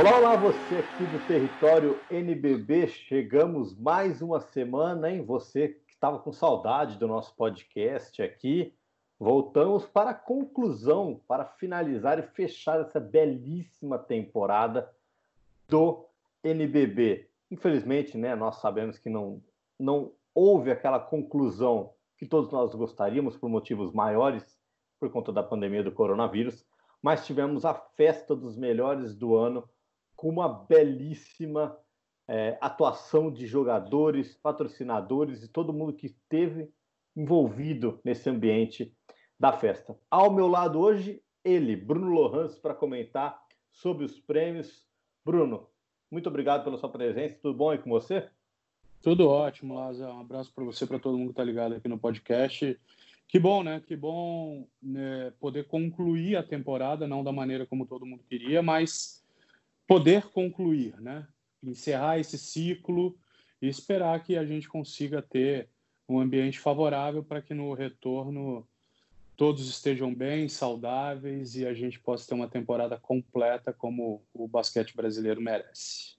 [0.00, 2.88] Olá, olá, você aqui do território NBB.
[2.88, 5.22] Chegamos mais uma semana, hein?
[5.22, 8.74] Você que estava com saudade do nosso podcast aqui.
[9.18, 14.90] Voltamos para a conclusão, para finalizar e fechar essa belíssima temporada
[15.68, 16.06] do
[16.42, 17.28] NBB.
[17.50, 19.42] Infelizmente, né, nós sabemos que não,
[19.78, 24.58] não houve aquela conclusão que todos nós gostaríamos por motivos maiores,
[24.98, 26.64] por conta da pandemia do coronavírus,
[27.02, 29.68] mas tivemos a festa dos melhores do ano
[30.20, 31.74] com uma belíssima
[32.28, 36.70] é, atuação de jogadores, patrocinadores e todo mundo que esteve
[37.16, 38.94] envolvido nesse ambiente
[39.38, 39.98] da festa.
[40.10, 44.86] Ao meu lado hoje, ele, Bruno Lohans, para comentar sobre os prêmios.
[45.24, 45.66] Bruno,
[46.10, 47.38] muito obrigado pela sua presença.
[47.40, 48.28] Tudo bom aí com você?
[49.00, 50.12] Tudo ótimo, Lázaro.
[50.12, 52.78] Um abraço para você, para todo mundo que está ligado aqui no podcast.
[53.26, 53.82] Que bom, né?
[53.86, 59.19] Que bom né, poder concluir a temporada, não da maneira como todo mundo queria, mas
[59.90, 61.26] poder concluir, né?
[61.60, 63.18] Encerrar esse ciclo
[63.60, 65.68] e esperar que a gente consiga ter
[66.08, 68.64] um ambiente favorável para que no retorno
[69.36, 74.94] todos estejam bem, saudáveis e a gente possa ter uma temporada completa como o basquete
[74.94, 76.14] brasileiro merece.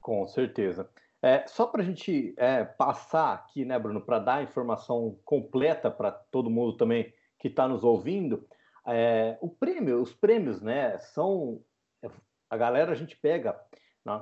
[0.00, 0.88] Com certeza.
[1.20, 5.90] É, só para a gente é, passar aqui, né, Bruno, para dar a informação completa
[5.90, 8.46] para todo mundo também que está nos ouvindo,
[8.86, 11.60] é, o prêmio, os prêmios, né, são
[12.54, 13.58] a galera a gente pega,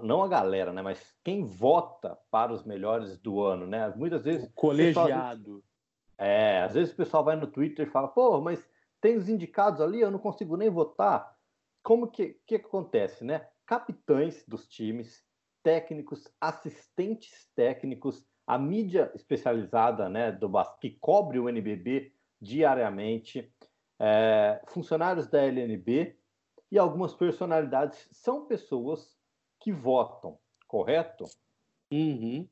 [0.03, 3.93] não a galera, né, mas quem vota para os melhores do ano, né?
[3.97, 5.45] Muitas vezes o colegiado.
[5.45, 5.63] Pessoal,
[6.19, 8.69] é, às vezes o pessoal vai no Twitter e fala, pô, mas
[9.01, 11.37] tem os indicados ali, eu não consigo nem votar.
[11.83, 13.47] Como que que acontece, né?
[13.67, 15.25] Capitães dos times
[15.63, 23.53] técnicos, assistentes técnicos, a mídia especializada né, do que cobre o NBB diariamente,
[24.01, 26.17] é, funcionários da LNB
[26.73, 29.15] e algumas personalidades são pessoas
[29.61, 31.25] que votam, correto?
[31.93, 32.49] Uhum.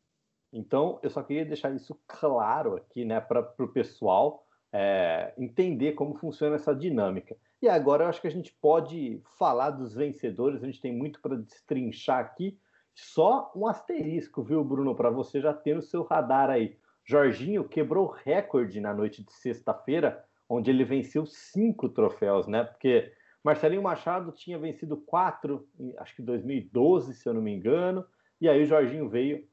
[0.52, 6.14] Então, eu só queria deixar isso claro aqui né, para o pessoal é, entender como
[6.14, 7.34] funciona essa dinâmica.
[7.62, 11.18] E agora eu acho que a gente pode falar dos vencedores, a gente tem muito
[11.22, 12.58] para destrinchar aqui,
[12.94, 16.76] só um asterisco, viu, Bruno, para você já ter o seu radar aí.
[17.06, 22.64] Jorginho quebrou recorde na noite de sexta-feira, onde ele venceu cinco troféus, né?
[22.64, 23.10] Porque
[23.42, 25.66] Marcelinho Machado tinha vencido quatro,
[25.98, 28.04] acho que 2012, se eu não me engano,
[28.40, 29.48] e aí o Jorginho veio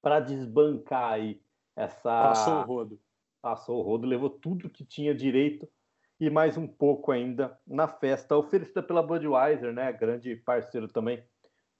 [0.00, 1.40] para desbancar aí
[1.76, 2.02] essa.
[2.02, 3.00] Passou o rodo.
[3.40, 5.68] Passou o rodo, levou tudo que tinha direito
[6.18, 9.92] e mais um pouco ainda na festa oferecida pela Budweiser, né?
[9.92, 11.22] Grande parceiro também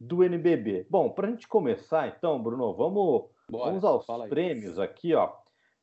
[0.00, 0.86] do NBB.
[0.90, 5.32] Bom, para a gente começar, então, Bruno, vamos, Bora, vamos aos prêmios aqui, ó.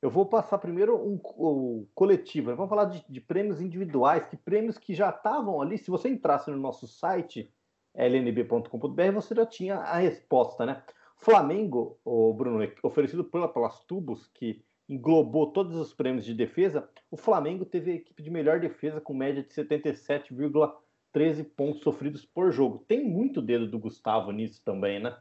[0.01, 2.49] Eu vou passar primeiro um, coletivo.
[2.49, 2.55] Né?
[2.55, 5.77] Vamos falar de, de, prêmios individuais, que prêmios que já estavam ali.
[5.77, 7.51] Se você entrasse no nosso site
[7.95, 10.83] lnb.com.br, você já tinha a resposta, né?
[11.17, 17.17] Flamengo, o Bruno, oferecido pela Pelas Tubos, que englobou todos os prêmios de defesa, o
[17.17, 20.73] Flamengo teve a equipe de melhor defesa com média de 77,5
[21.11, 22.85] 13 pontos sofridos por jogo.
[22.87, 25.17] Tem muito dedo do Gustavo nisso também, né?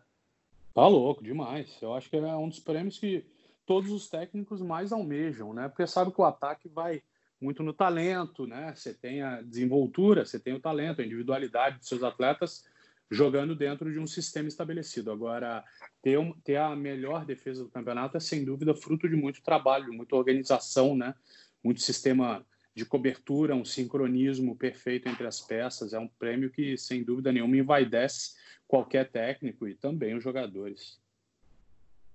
[0.74, 1.80] Tá louco, demais.
[1.82, 3.26] Eu acho que é um dos prêmios que
[3.68, 5.68] todos os técnicos mais almejam, né?
[5.68, 7.02] Porque sabe que o ataque vai
[7.38, 8.72] muito no talento, né?
[8.74, 12.64] Você tem a desenvoltura, você tem o talento, a individualidade dos seus atletas
[13.10, 15.12] jogando dentro de um sistema estabelecido.
[15.12, 15.62] Agora,
[16.00, 19.92] ter, um, ter a melhor defesa do campeonato é sem dúvida fruto de muito trabalho,
[19.92, 21.14] muita organização, né?
[21.62, 22.42] Muito sistema
[22.74, 25.92] de cobertura, um sincronismo perfeito entre as peças.
[25.92, 28.32] É um prêmio que, sem dúvida nenhuma, envaidece
[28.66, 30.98] qualquer técnico e também os jogadores.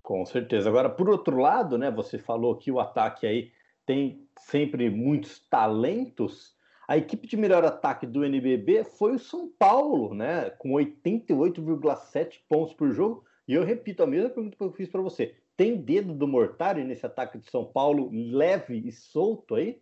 [0.04, 0.68] Com certeza.
[0.68, 3.50] Agora, por outro lado, né, você falou que o ataque aí
[3.86, 6.54] tem sempre muitos talentos.
[6.86, 12.74] A equipe de melhor ataque do NBB foi o São Paulo, né, com 88,7 pontos
[12.74, 13.24] por jogo.
[13.48, 15.36] E eu repito a mesma pergunta que eu fiz para você.
[15.56, 19.80] Tem dedo do Mortari nesse ataque de São Paulo leve e solto aí?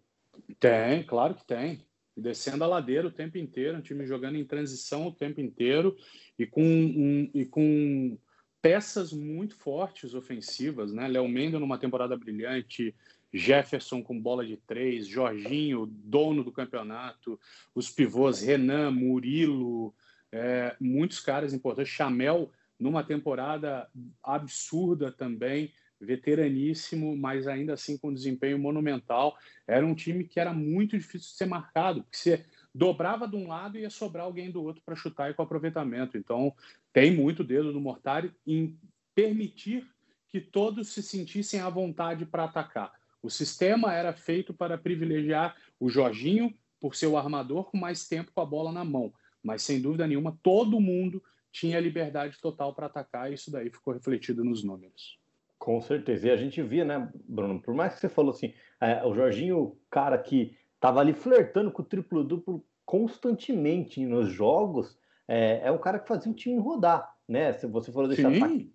[0.60, 1.84] Tem, claro que tem.
[2.16, 5.96] Descendo a ladeira o tempo inteiro, um time jogando em transição o tempo inteiro
[6.38, 8.16] e com, um, e com
[8.62, 11.08] peças muito fortes ofensivas, né?
[11.08, 12.94] Léo Mendo numa temporada brilhante,
[13.34, 17.38] Jefferson com bola de três, Jorginho, dono do campeonato,
[17.74, 19.92] os pivôs Renan, Murilo,
[20.30, 23.88] é, muitos caras importantes, Chamel numa temporada
[24.22, 29.36] absurda também veteraníssimo, mas ainda assim com desempenho monumental.
[29.66, 32.44] Era um time que era muito difícil de ser marcado, porque você
[32.74, 36.18] dobrava de um lado e ia sobrar alguém do outro para chutar e com aproveitamento.
[36.18, 36.52] Então,
[36.92, 38.78] tem muito dedo no Mortari em
[39.14, 39.86] permitir
[40.28, 42.92] que todos se sentissem à vontade para atacar.
[43.22, 48.32] O sistema era feito para privilegiar o Jorginho por ser o armador com mais tempo
[48.34, 49.12] com a bola na mão.
[49.42, 53.92] mas sem dúvida nenhuma, todo mundo tinha liberdade total para atacar e isso daí ficou
[53.92, 55.18] refletido nos números.
[55.58, 56.28] Com certeza.
[56.28, 57.60] E a gente via, né, Bruno?
[57.60, 61.82] Por mais que você falou assim, é, o Jorginho, cara que estava ali flertando com
[61.82, 64.98] o triplo-duplo constantemente nos jogos,
[65.28, 67.52] é, é, um cara que fazia o time rodar, né?
[67.52, 68.28] Se você for deixar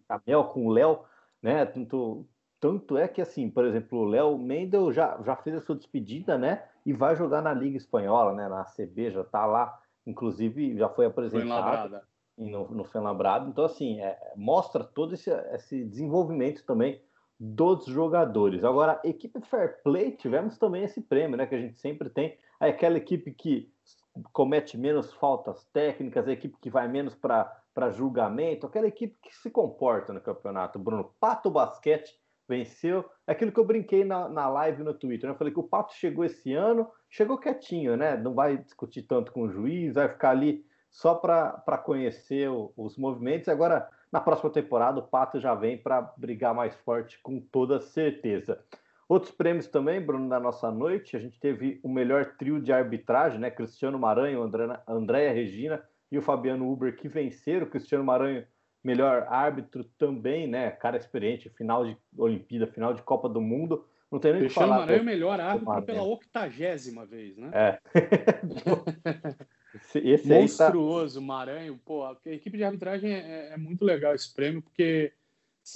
[0.10, 1.00] a Mel com o Léo,
[1.42, 1.66] né?
[1.66, 2.26] Tanto,
[2.60, 6.38] tanto é que, assim, por exemplo, o Léo Mendel já, já fez a sua despedida,
[6.38, 6.64] né?
[6.86, 8.48] E vai jogar na Liga Espanhola, né?
[8.48, 9.80] Na CB, já tá lá.
[10.06, 11.90] Inclusive, já foi apresentado.
[11.90, 12.00] Foi
[12.38, 13.50] no, no Fenabrado.
[13.50, 17.02] Então, assim, é, mostra todo esse, esse desenvolvimento também
[17.40, 18.64] dos jogadores.
[18.64, 21.46] Agora, equipe fair play, tivemos também esse prêmio, né?
[21.46, 22.38] Que a gente sempre tem.
[22.60, 23.72] É aquela equipe que
[24.32, 29.50] comete menos faltas técnicas, a equipe que vai menos para julgamento, aquela equipe que se
[29.50, 30.80] comporta no campeonato.
[30.80, 33.06] Bruno, Pato Basquete venceu.
[33.26, 35.28] É aquilo que eu brinquei na, na live no Twitter.
[35.28, 35.34] Né?
[35.34, 38.16] Eu falei que o Pato chegou esse ano, chegou quietinho, né?
[38.16, 42.98] Não vai discutir tanto com o juiz, vai ficar ali só para conhecer o, os
[42.98, 43.50] movimentos.
[43.50, 48.64] Agora, na próxima temporada, o Pato já vem para brigar mais forte, com toda certeza.
[49.10, 53.40] Outros prêmios também, Bruno, na nossa noite, a gente teve o melhor trio de arbitragem,
[53.40, 53.50] né?
[53.50, 55.82] Cristiano Maranhão, André, Andréia Regina
[56.12, 57.68] e o Fabiano Uber, que venceram.
[57.68, 58.44] Cristiano Maranhão,
[58.84, 60.72] melhor árbitro também, né?
[60.72, 63.86] Cara experiente, final de Olimpíada, final de Copa do Mundo.
[64.12, 67.50] Não tem nem Cristiano Maranhão, melhor árbitro pela octagésima vez, né?
[67.54, 67.80] É.
[69.76, 71.26] Esse, esse Monstruoso, tá...
[71.26, 71.78] Maranhão.
[71.86, 75.14] Pô, a equipe de arbitragem é, é, muito legal esse prêmio, porque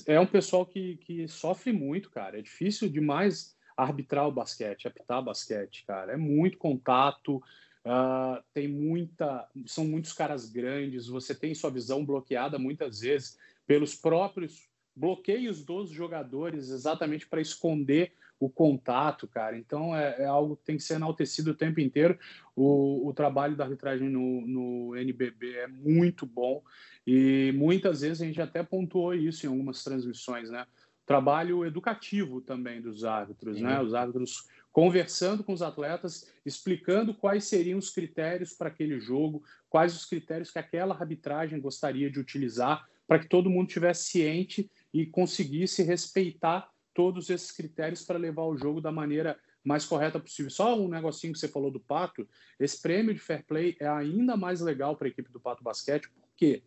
[0.05, 2.39] é um pessoal que, que sofre muito, cara.
[2.39, 6.13] É difícil demais arbitrar o basquete, apitar basquete, cara.
[6.13, 9.47] É muito contato, uh, tem muita.
[9.65, 15.89] São muitos caras grandes, você tem sua visão bloqueada muitas vezes pelos próprios bloqueios dos
[15.89, 19.55] jogadores, exatamente para esconder o contato, cara.
[19.55, 22.17] Então é, é, algo que tem que ser enaltecido o tempo inteiro.
[22.55, 26.63] O, o trabalho da arbitragem no, no, NBB é muito bom
[27.05, 30.65] e muitas vezes a gente até pontuou isso em algumas transmissões, né?
[31.05, 33.63] Trabalho educativo também dos árbitros, Sim.
[33.63, 33.79] né?
[33.79, 39.95] Os árbitros conversando com os atletas, explicando quais seriam os critérios para aquele jogo, quais
[39.95, 45.05] os critérios que aquela arbitragem gostaria de utilizar para que todo mundo tivesse ciente e
[45.05, 50.49] conseguisse respeitar todos esses critérios para levar o jogo da maneira mais correta possível.
[50.49, 52.27] Só um negocinho que você falou do Pato,
[52.59, 56.09] esse prêmio de fair play é ainda mais legal para a equipe do Pato Basquete,
[56.09, 56.63] porque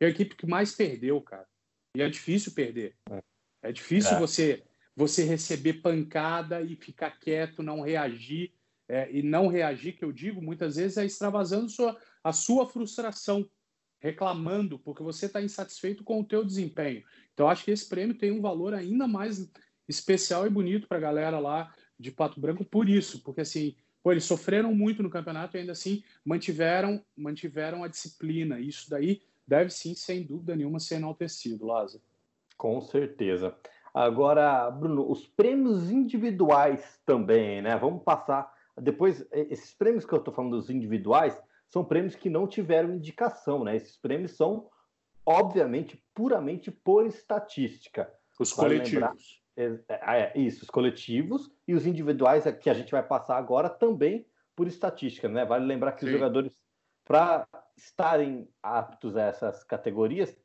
[0.00, 1.46] é a equipe que mais perdeu, cara.
[1.94, 2.96] E é difícil perder.
[3.62, 4.18] É, difícil é.
[4.18, 4.64] você
[4.98, 8.52] você receber pancada e ficar quieto, não reagir.
[8.88, 13.48] É, e não reagir, que eu digo, muitas vezes é extravasando sua, a sua frustração,
[14.00, 17.04] reclamando, porque você está insatisfeito com o teu desempenho.
[17.34, 19.52] Então, acho que esse prêmio tem um valor ainda mais
[19.88, 24.12] especial e bonito para a galera lá de Pato Branco por isso, porque assim, pô,
[24.12, 28.60] eles sofreram muito no campeonato e ainda assim mantiveram, mantiveram a disciplina.
[28.60, 32.02] Isso daí deve sim, sem dúvida nenhuma, ser enaltecido, Lázaro.
[32.56, 33.56] Com certeza.
[33.94, 37.76] Agora, Bruno, os prêmios individuais também, né?
[37.76, 38.52] Vamos passar.
[38.76, 43.64] Depois, esses prêmios que eu estou falando dos individuais são prêmios que não tiveram indicação,
[43.64, 43.76] né?
[43.76, 44.68] Esses prêmios são,
[45.24, 48.12] obviamente, puramente por estatística.
[48.38, 48.92] Os vale coletivos.
[48.92, 49.16] Lembrar,
[50.34, 54.66] isso, os coletivos e os individuais é, que a gente vai passar agora também por
[54.66, 55.44] estatística, né?
[55.44, 56.06] Vale lembrar que Sim.
[56.06, 56.52] os jogadores,
[57.04, 57.46] para
[57.76, 60.36] estarem aptos a essas categorias,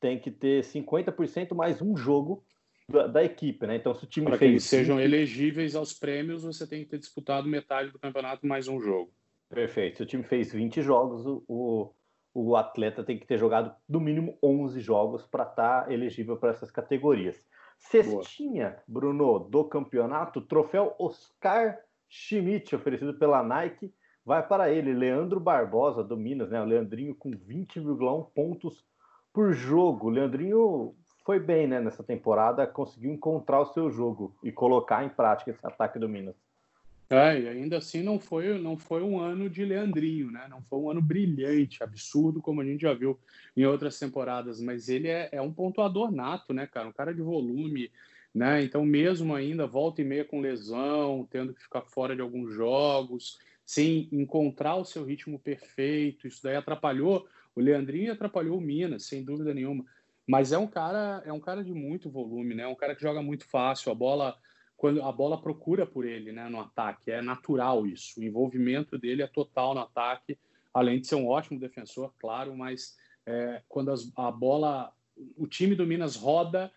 [0.00, 2.44] tem que ter 50% mais um jogo
[2.88, 3.76] da, da, equipe, né?
[3.76, 6.98] Então, se o time Para que eles sejam elegíveis aos prêmios, você tem que ter
[6.98, 9.12] disputado metade do campeonato mais um jogo.
[9.48, 9.98] Perfeito.
[9.98, 11.94] Se o time fez 20 jogos, o, o,
[12.34, 16.50] o atleta tem que ter jogado no mínimo 11 jogos para estar tá elegível para
[16.50, 17.42] essas categorias.
[17.82, 18.82] Cestinha, Boa.
[18.86, 23.92] Bruno, do campeonato, troféu Oscar Schmidt, oferecido pela Nike,
[24.24, 26.62] vai para ele, Leandro Barbosa, do Minas, né?
[26.62, 28.84] O Leandrinho com 20,1 pontos
[29.32, 30.06] por jogo.
[30.06, 35.08] O Leandrinho foi bem, né, nessa temporada, conseguiu encontrar o seu jogo e colocar em
[35.08, 36.36] prática esse ataque do Minas.
[37.12, 40.46] É, e ainda assim não foi, não foi um ano de Leandrinho, né?
[40.48, 43.20] Não foi um ano brilhante, absurdo, como a gente já viu
[43.54, 46.88] em outras temporadas, mas ele é, é um pontuador nato, né, cara?
[46.88, 47.90] Um cara de volume,
[48.34, 48.62] né?
[48.62, 53.38] Então, mesmo ainda, volta e meia com lesão, tendo que ficar fora de alguns jogos,
[53.62, 59.22] sem encontrar o seu ritmo perfeito, isso daí atrapalhou o Leandrinho atrapalhou o Minas, sem
[59.22, 59.84] dúvida nenhuma.
[60.26, 62.66] Mas é um cara, é um cara de muito volume, né?
[62.66, 64.36] Um cara que joga muito fácil, a bola
[64.82, 67.12] quando a bola procura por ele né, no ataque.
[67.12, 68.18] É natural isso.
[68.18, 70.36] O envolvimento dele é total no ataque,
[70.74, 74.92] além de ser um ótimo defensor, claro, mas é, quando as, a bola,
[75.36, 76.68] o time do Minas roda,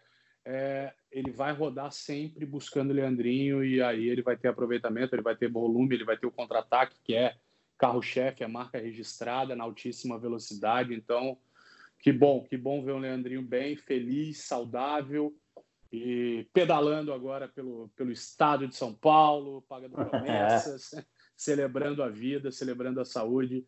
[0.45, 5.23] é, ele vai rodar sempre buscando o Leandrinho e aí ele vai ter aproveitamento, ele
[5.23, 7.35] vai ter volume, ele vai ter o contra-ataque, que é
[7.75, 10.93] carro-chefe, a marca registrada na altíssima velocidade.
[10.93, 11.39] Então,
[11.97, 15.35] que bom, que bom ver o Leandrinho bem, feliz, saudável
[15.95, 21.05] e pedalando agora pelo, pelo estado de São Paulo, pagando promessas, é.
[21.35, 23.65] celebrando a vida, celebrando a saúde.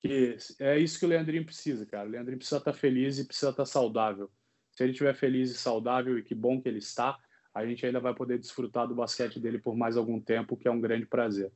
[0.00, 2.08] Que é isso que o Leandrinho precisa, cara.
[2.08, 4.30] O Leandrinho precisa estar feliz e precisa estar saudável.
[4.72, 7.18] Se ele estiver feliz e saudável, e que bom que ele está,
[7.52, 10.70] a gente ainda vai poder desfrutar do basquete dele por mais algum tempo, que é
[10.70, 11.52] um grande prazer.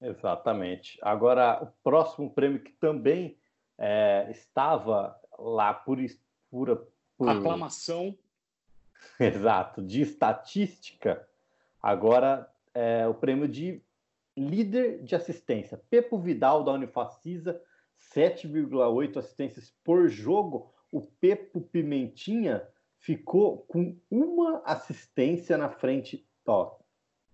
[0.00, 0.98] Exatamente.
[1.00, 3.38] Agora, o próximo prêmio que também
[3.78, 5.98] é, estava lá por,
[6.50, 7.28] por, por...
[7.28, 8.16] aclamação.
[9.18, 11.26] Exato, de estatística.
[11.80, 13.82] Agora é o prêmio de
[14.36, 15.82] líder de assistência.
[15.90, 17.60] Pepo Vidal da Unifacisa,
[18.14, 20.72] 7,8 assistências por jogo.
[20.90, 22.66] O Pepo Pimentinha
[22.98, 26.26] ficou com uma assistência na frente.
[26.46, 26.78] Ó,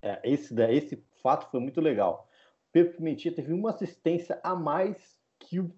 [0.03, 2.29] é, esse, esse fato foi muito legal.
[2.73, 5.73] Pepe Pimentinha teve uma assistência a mais que o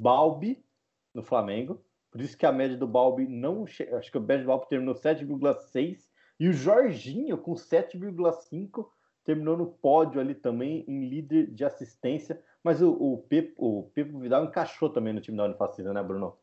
[0.00, 0.64] Balbi
[1.12, 1.84] no Flamengo.
[2.14, 3.64] Por isso que a média do Balbi não.
[3.64, 5.98] Acho que o média do Balbi terminou 7,6
[6.38, 8.86] e o Jorginho com 7,5
[9.24, 12.40] terminou no pódio ali também em líder de assistência.
[12.62, 16.36] Mas o, o, Pepe, o Pepe Vidal encaixou também no time da Unifacisa, né, Bruno?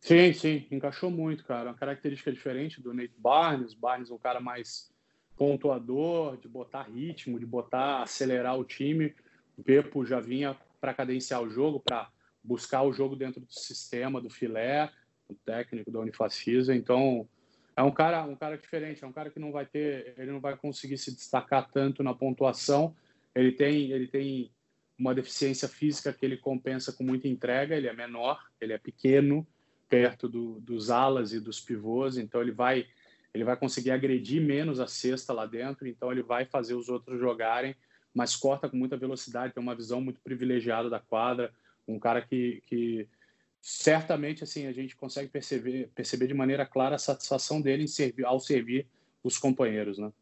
[0.00, 1.70] Sim, sim, encaixou muito, cara.
[1.70, 3.72] Uma característica diferente do Nate Barnes.
[3.72, 4.92] Barnes é um cara mais
[5.34, 9.14] pontuador, de botar ritmo, de botar, acelerar o time.
[9.56, 12.10] O Pepo já vinha para cadenciar o jogo, para
[12.42, 14.90] buscar o jogo dentro do sistema do filé,
[15.28, 16.74] o técnico da Unifacisa.
[16.74, 17.28] Então,
[17.76, 20.40] é um cara, um cara diferente, é um cara que não vai ter, ele não
[20.40, 22.94] vai conseguir se destacar tanto na pontuação.
[23.34, 24.50] Ele tem, ele tem
[24.98, 27.76] uma deficiência física que ele compensa com muita entrega.
[27.76, 29.46] Ele é menor, ele é pequeno,
[29.90, 32.86] perto do, dos alas e dos pivôs, então ele vai
[33.32, 37.20] ele vai conseguir agredir menos a cesta lá dentro, então ele vai fazer os outros
[37.20, 37.76] jogarem,
[38.12, 41.52] mas corta com muita velocidade, tem uma visão muito privilegiada da quadra,
[41.86, 43.08] um cara que, que
[43.60, 48.24] certamente assim a gente consegue perceber, perceber de maneira clara a satisfação dele em servir,
[48.24, 48.86] ao servir
[49.22, 50.12] os companheiros, né?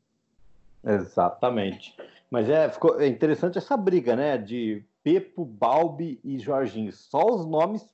[0.85, 1.95] Exatamente.
[2.31, 4.37] Mas é, ficou, é interessante essa briga, né?
[4.37, 6.93] De Pepo, Balbi e Jorginho.
[6.93, 7.89] Só os nomes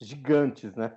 [0.00, 0.96] gigantes, né?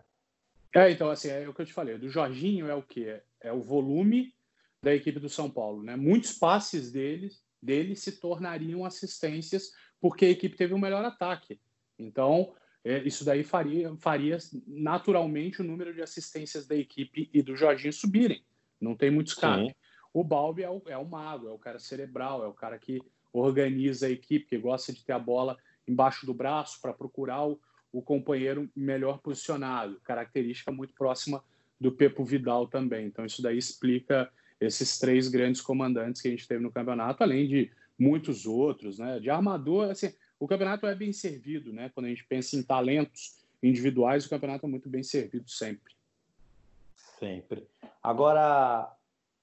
[0.74, 1.98] É, então, assim, é o que eu te falei.
[1.98, 3.22] Do Jorginho é o quê?
[3.42, 4.34] É o volume
[4.82, 5.96] da equipe do São Paulo, né?
[5.96, 7.30] Muitos passes dele,
[7.62, 11.60] dele se tornariam assistências porque a equipe teve um melhor ataque.
[12.00, 12.53] Então,
[12.84, 17.91] é, isso daí faria, faria naturalmente o número de assistências da equipe e do Jorginho
[17.91, 18.44] subirem.
[18.79, 19.75] Não tem muito escape.
[20.13, 23.01] O Balbi é o, é o mago, é o cara cerebral, é o cara que
[23.32, 27.60] organiza a equipe, que gosta de ter a bola embaixo do braço para procurar o,
[27.91, 31.44] o companheiro melhor posicionado, característica muito próxima
[31.79, 33.06] do Pepo Vidal também.
[33.06, 37.48] Então, isso daí explica esses três grandes comandantes que a gente teve no campeonato, além
[37.48, 39.20] de muitos outros, né?
[39.20, 41.89] De armador, assim, o campeonato é bem servido, né?
[41.93, 45.93] Quando a gente pensa em talentos individuais, o campeonato é muito bem servido sempre.
[47.19, 47.67] Sempre.
[48.01, 48.96] Agora,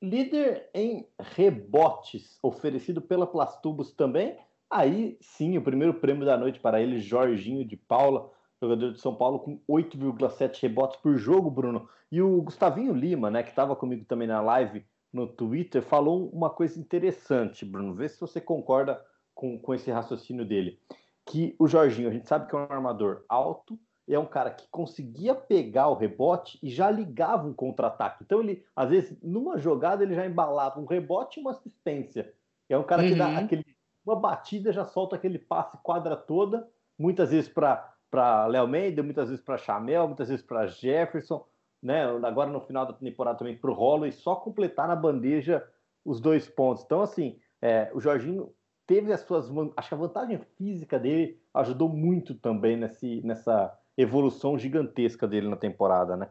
[0.02, 4.38] líder em rebotes, oferecido pela Plastubos também.
[4.70, 9.14] Aí sim, o primeiro prêmio da noite para ele, Jorginho de Paula, jogador de São
[9.14, 11.88] Paulo com 8,7 rebotes por jogo, Bruno.
[12.10, 16.50] E o Gustavinho Lima, né, que estava comigo também na live no Twitter, falou uma
[16.50, 17.94] coisa interessante, Bruno.
[17.94, 19.04] Vê se você concorda
[19.36, 20.80] com, com esse raciocínio dele.
[21.24, 23.78] Que o Jorginho, a gente sabe que é um armador alto,
[24.08, 28.24] é um cara que conseguia pegar o rebote e já ligava um contra-ataque.
[28.24, 32.32] Então ele, às vezes, numa jogada ele já embalava um rebote e uma assistência.
[32.68, 33.08] É um cara uhum.
[33.10, 33.38] que dá uhum.
[33.38, 33.64] aquele
[34.04, 39.28] uma batida já solta aquele passe quadra toda, muitas vezes para para Léo Mendes, muitas
[39.28, 41.44] vezes para Chamel, muitas vezes para Jefferson,
[41.82, 42.04] né?
[42.22, 45.66] Agora no final da temporada também para o e só completar na bandeja
[46.04, 46.84] os dois pontos.
[46.84, 48.54] Então assim, é, o Jorginho
[48.86, 54.58] teve as suas, acho que a vantagem física dele ajudou muito também nesse, nessa evolução
[54.58, 56.28] gigantesca dele na temporada, né?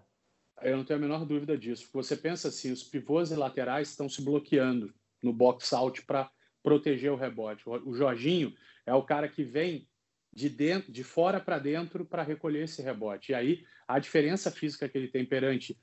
[0.62, 1.90] Eu não tenho a menor dúvida disso.
[1.94, 6.32] Você pensa assim, os pivôs e laterais estão se bloqueando no box out para
[6.64, 7.64] proteger o rebote.
[7.68, 8.54] O Jorginho
[8.86, 9.88] é o cara que vem
[10.34, 13.32] de dentro, de fora para dentro para recolher esse rebote.
[13.32, 15.78] E aí a diferença física que ele tem perante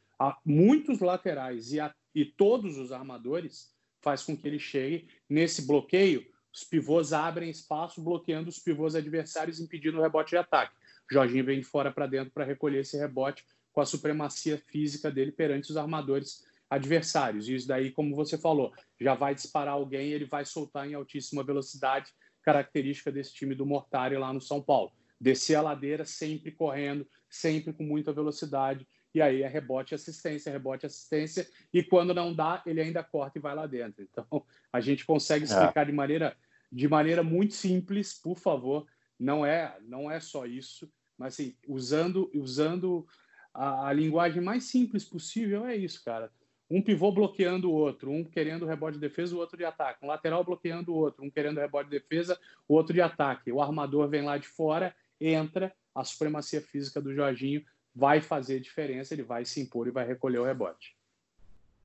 [0.45, 6.27] muitos laterais e, a, e todos os armadores faz com que ele chegue nesse bloqueio.
[6.53, 10.75] Os pivôs abrem espaço, bloqueando os pivôs adversários, impedindo o rebote de ataque.
[11.11, 15.33] Jorginho vem de fora para dentro para recolher esse rebote com a supremacia física dele
[15.33, 17.49] perante os armadores adversários.
[17.49, 21.43] E isso daí, como você falou, já vai disparar alguém, ele vai soltar em altíssima
[21.43, 22.11] velocidade
[22.43, 24.91] característica desse time do Mortari lá no São Paulo.
[25.21, 30.87] Descer a ladeira sempre correndo, sempre com muita velocidade, e aí é rebote assistência, rebote
[30.87, 34.03] assistência, e quando não dá, ele ainda corta e vai lá dentro.
[34.03, 35.49] Então, a gente consegue é.
[35.49, 35.85] explicar é.
[35.87, 36.37] de maneira
[36.73, 38.87] de maneira muito simples, por favor,
[39.21, 43.07] não é, não é só isso, mas assim, usando, usando
[43.53, 46.33] a, a linguagem mais simples possível, é isso, cara.
[46.71, 50.03] Um pivô bloqueando o outro, um querendo rebote de defesa, o outro de ataque.
[50.03, 53.53] Um lateral bloqueando o outro, um querendo rebote de defesa, o outro de ataque.
[53.53, 57.63] O armador vem lá de fora, entra, a supremacia física do Jorginho
[57.95, 60.97] vai fazer diferença, ele vai se impor e vai recolher o rebote.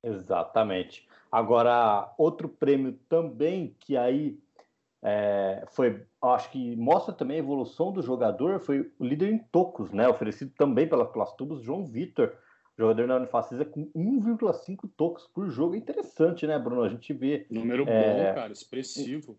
[0.02, 1.08] Exatamente.
[1.30, 4.38] Agora, outro prêmio também que aí
[5.02, 9.92] é, foi, acho que mostra também a evolução do jogador, foi o líder em tocos,
[9.92, 10.08] né?
[10.08, 12.32] Oferecido também pela Plastubos, João Vitor,
[12.76, 15.74] jogador da Unifacisa com 1,5 tocos por jogo.
[15.74, 16.82] É interessante, né, Bruno?
[16.82, 17.46] A gente vê.
[17.50, 19.38] Número é, bom, cara, expressivo.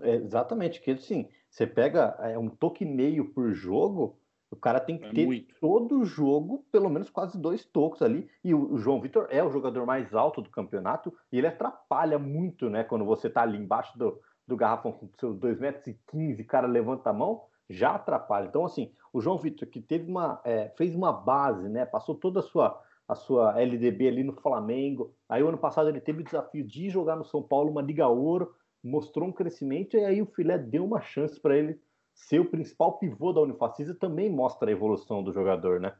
[0.00, 4.18] É, exatamente, que assim, você pega é, um toque e meio por jogo,
[4.54, 5.54] o cara tem que é ter muito.
[5.60, 8.28] todo jogo, pelo menos quase dois tocos ali.
[8.42, 12.18] E o, o João Vitor é o jogador mais alto do campeonato e ele atrapalha
[12.18, 12.84] muito, né?
[12.84, 16.68] Quando você tá ali embaixo do, do garrafão com seus 2,15 metros e 15, cara
[16.68, 18.46] levanta a mão, já atrapalha.
[18.46, 21.84] Então, assim, o João Vitor, que teve uma, é, fez uma base, né?
[21.84, 25.12] Passou toda a sua, a sua LDB ali no Flamengo.
[25.28, 28.06] Aí, o ano passado, ele teve o desafio de jogar no São Paulo uma Liga
[28.06, 31.80] Ouro, mostrou um crescimento, e aí o Filé deu uma chance para ele
[32.14, 35.92] ser o principal pivô da Unifacisa, também mostra a evolução do jogador, né?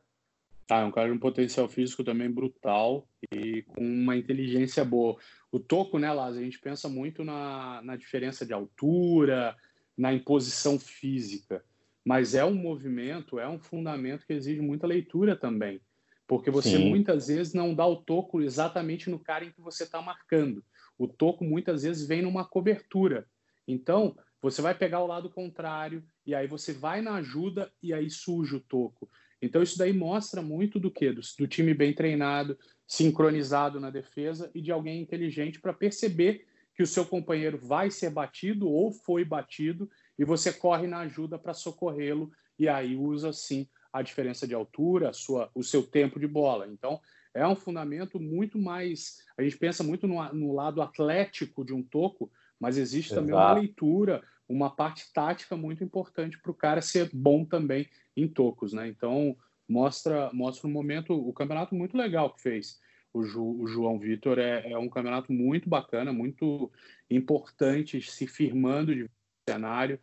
[0.71, 5.19] Ah, é um cara de um potencial físico também brutal e com uma inteligência boa.
[5.53, 9.55] O toco, né, Lázaro, a gente pensa muito na, na diferença de altura,
[9.97, 11.63] na imposição física,
[12.05, 15.81] mas é um movimento, é um fundamento que exige muita leitura também,
[16.27, 16.89] porque você Sim.
[16.89, 20.65] muitas vezes não dá o toco exatamente no cara em que você está marcando.
[20.99, 23.27] O toco muitas vezes vem numa cobertura.
[23.67, 28.11] Então, você vai pegar o lado contrário e aí você vai na ajuda e aí
[28.11, 29.09] suja o toco.
[29.41, 31.11] Então, isso daí mostra muito do que?
[31.11, 36.83] Do, do time bem treinado, sincronizado na defesa e de alguém inteligente para perceber que
[36.83, 41.55] o seu companheiro vai ser batido ou foi batido e você corre na ajuda para
[41.55, 46.69] socorrê-lo e aí usa sim a diferença de altura, sua, o seu tempo de bola.
[46.69, 47.01] Então,
[47.33, 49.17] é um fundamento muito mais.
[49.39, 52.31] A gente pensa muito no, no lado atlético de um toco,
[52.61, 53.21] mas existe Exato.
[53.23, 58.29] também uma leitura, uma parte tática muito importante para o cara ser bom também em
[58.29, 58.89] tocos, né?
[58.89, 59.37] Então
[59.69, 62.81] mostra mostra um momento, o campeonato muito legal que fez.
[63.13, 66.71] O, Ju, o João Vitor é, é, um campeonato muito bacana, muito
[67.09, 69.09] importante, se firmando de
[69.49, 70.01] cenário.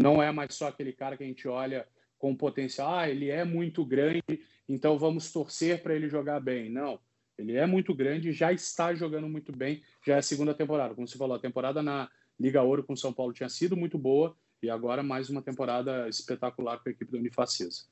[0.00, 1.86] Não é mais só aquele cara que a gente olha
[2.18, 4.22] com potencial, ah, ele é muito grande,
[4.68, 6.70] então vamos torcer para ele jogar bem.
[6.70, 7.00] Não,
[7.36, 10.94] ele é muito grande, já está jogando muito bem, já é a segunda temporada.
[10.94, 14.36] Como você falou, a temporada na Liga Ouro com São Paulo tinha sido muito boa,
[14.62, 17.84] e agora mais uma temporada espetacular com a equipe do Unifacisa.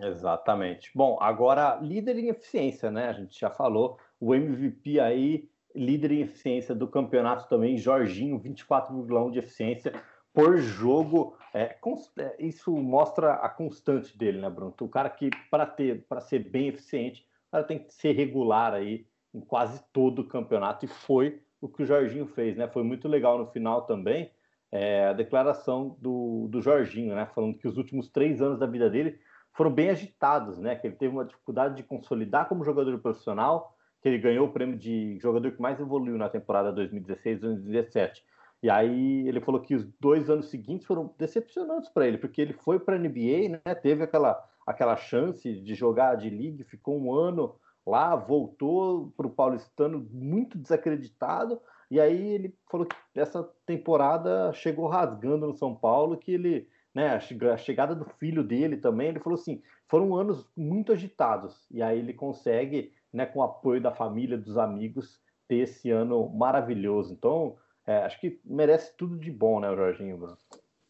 [0.00, 0.90] Exatamente.
[0.94, 3.08] Bom, agora líder em eficiência, né?
[3.08, 9.30] A gente já falou, o MVP aí, líder em eficiência do campeonato também, Jorginho, 24,1
[9.30, 9.92] de eficiência
[10.32, 11.36] por jogo.
[11.52, 11.78] É,
[12.18, 14.74] é, isso mostra a constante dele, né, Bruno?
[14.80, 18.74] O cara que, para ter, para ser bem eficiente, o cara tem que ser regular
[18.74, 22.68] aí em quase todo o campeonato, e foi o que o Jorginho fez, né?
[22.68, 24.30] Foi muito legal no final também
[24.70, 27.26] é, a declaração do, do Jorginho, né?
[27.34, 29.18] Falando que os últimos três anos da vida dele
[29.52, 30.76] foram bem agitados, né?
[30.76, 34.76] Que ele teve uma dificuldade de consolidar como jogador profissional, que ele ganhou o prêmio
[34.76, 38.22] de jogador que mais evoluiu na temporada 2016-2017.
[38.62, 42.52] E aí ele falou que os dois anos seguintes foram decepcionantes para ele, porque ele
[42.52, 43.74] foi para a NBA, né?
[43.74, 47.54] Teve aquela aquela chance de jogar de league, ficou um ano
[47.86, 54.88] lá, voltou para o Paulistano muito desacreditado e aí ele falou que essa temporada chegou
[54.88, 59.38] rasgando no São Paulo, que ele, né, a chegada do filho dele também, ele falou
[59.38, 61.66] assim, foram anos muito agitados.
[61.70, 66.28] E aí ele consegue, né, com o apoio da família, dos amigos, ter esse ano
[66.28, 67.12] maravilhoso.
[67.12, 70.36] Então, é, acho que merece tudo de bom, né, Jorginho Bruno?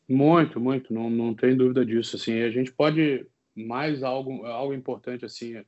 [0.09, 2.17] Muito, muito, não, não tem dúvida disso.
[2.17, 5.63] Assim, a gente pode mais algo, algo importante assim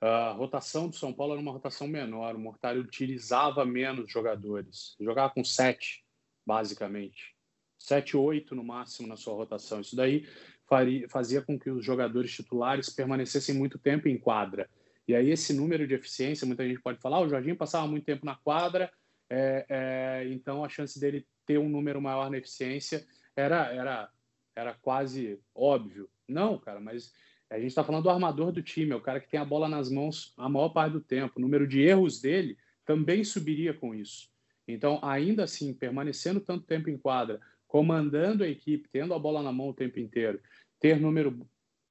[0.00, 5.32] a rotação do São Paulo era uma rotação menor, o Mortari utilizava menos jogadores, jogava
[5.34, 6.02] com sete,
[6.46, 7.36] basicamente.
[7.78, 9.80] Sete, oito no máximo na sua rotação.
[9.80, 10.26] Isso daí
[10.66, 14.68] faria, fazia com que os jogadores titulares permanecessem muito tempo em quadra.
[15.06, 18.04] E aí esse número de eficiência, muita gente pode falar, ah, o Jorginho passava muito
[18.04, 18.90] tempo na quadra,
[19.28, 24.10] é, é, então a chance dele ter um número maior na eficiência era, era,
[24.54, 26.08] era quase óbvio.
[26.28, 27.12] Não, cara, mas
[27.50, 29.68] a gente está falando do armador do time, é o cara que tem a bola
[29.68, 31.34] nas mãos a maior parte do tempo.
[31.36, 34.28] O número de erros dele também subiria com isso.
[34.68, 39.50] Então, ainda assim, permanecendo tanto tempo em quadra, comandando a equipe, tendo a bola na
[39.50, 40.40] mão o tempo inteiro,
[40.78, 41.44] ter número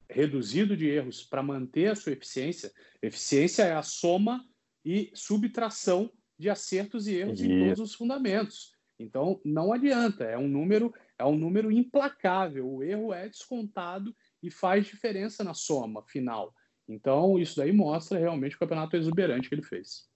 [0.08, 2.72] reduzido de erros para manter a sua eficiência.
[3.02, 4.44] Eficiência é a soma
[4.82, 8.72] e subtração de acertos e erros em todos os fundamentos.
[8.98, 12.66] Então, não adianta, é um número é um número implacável.
[12.66, 16.54] O erro é descontado e faz diferença na soma final.
[16.88, 20.08] Então, isso daí mostra realmente o campeonato exuberante que ele fez.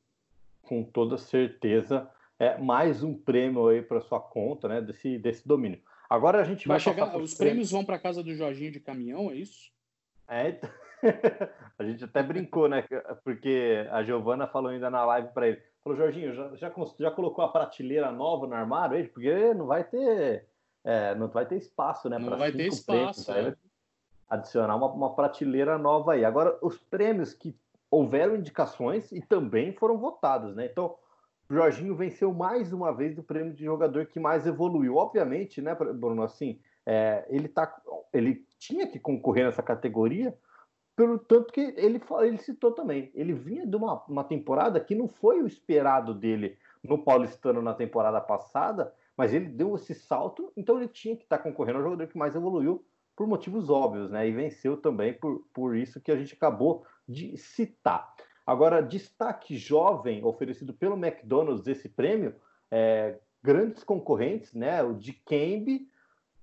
[0.63, 5.81] Com toda certeza, é mais um prêmio aí para sua conta, né, desse, desse domínio.
[6.09, 7.17] Agora a gente vai, vai chegar.
[7.17, 9.71] Os prêmios vão para casa do Jorginho de caminhão, é isso?
[10.29, 10.71] É, então,
[11.79, 12.85] a gente até brincou, né?
[13.23, 15.63] Porque a Giovana falou ainda na live para ele.
[15.83, 19.09] Falou, Jorginho, já, já, já, colocou a prateleira nova no armário?
[19.11, 20.47] Porque não vai ter,
[20.83, 22.19] é, não vai ter espaço, né?
[22.19, 23.27] Não vai ter espaço.
[23.27, 23.64] Prêmios, é.
[24.35, 26.25] Adicionar uma, uma prateleira nova aí.
[26.25, 27.57] Agora, os prêmios que
[27.91, 30.67] houveram indicações e também foram votados, né?
[30.67, 30.97] Então,
[31.49, 34.97] o Jorginho venceu mais uma vez o prêmio de jogador que mais evoluiu.
[34.97, 36.23] Obviamente, né, Bruno?
[36.23, 37.75] Assim, é, ele, tá,
[38.13, 40.37] ele tinha que concorrer nessa categoria,
[40.97, 43.11] pelo tanto que ele, ele citou também.
[43.15, 47.75] Ele vinha de uma, uma temporada que não foi o esperado dele no Paulistano na
[47.75, 51.85] temporada passada, mas ele deu esse salto, então ele tinha que estar tá concorrendo ao
[51.85, 52.85] jogador que mais evoluiu
[53.17, 54.29] por motivos óbvios, né?
[54.29, 58.15] E venceu também por, por isso que a gente acabou de citar.
[58.47, 62.35] Agora, destaque jovem oferecido pelo McDonald's esse prêmio,
[62.71, 64.83] é, grandes concorrentes, né?
[64.83, 65.89] O de Kembe,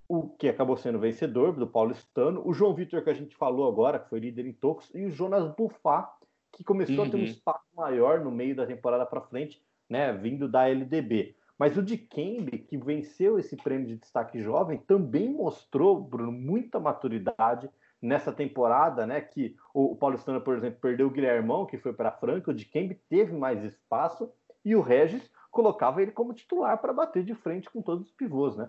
[0.07, 3.99] o que acabou sendo vencedor do paulistano, o João Vitor que a gente falou agora,
[3.99, 6.11] que foi líder em tocos, e o Jonas Bufá,
[6.51, 7.03] que começou uhum.
[7.03, 7.25] a ter um uhum.
[7.25, 10.11] espaço maior no meio da temporada para frente, né?
[10.13, 11.35] Vindo da LDB.
[11.61, 16.79] Mas o de Kembe, que venceu esse prêmio de destaque jovem, também mostrou, Bruno, muita
[16.79, 17.69] maturidade,
[18.01, 19.21] nessa temporada, né?
[19.21, 22.53] Que o, o Paulistano, por exemplo, perdeu o Guilhermão, que foi para a Franca, o
[22.55, 24.33] de Kembe teve mais espaço,
[24.65, 28.57] e o Regis colocava ele como titular para bater de frente com todos os pivôs,
[28.57, 28.67] né?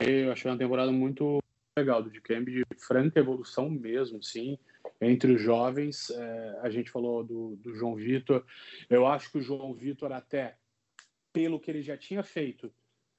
[0.00, 1.38] Eu achei uma temporada muito
[1.74, 4.58] legal do Dikembe, de franca evolução mesmo, sim.
[5.00, 8.44] Entre os jovens, é, a gente falou do, do João Vitor.
[8.90, 10.57] Eu acho que o João Vitor, até
[11.38, 12.68] pelo que ele já tinha feito